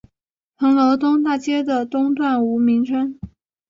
[0.57, 3.19] 鼓楼东大街的东段无名称。